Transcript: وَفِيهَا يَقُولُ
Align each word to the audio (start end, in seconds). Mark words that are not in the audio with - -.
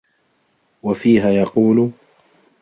وَفِيهَا 0.83 1.29
يَقُولُ 1.29 1.91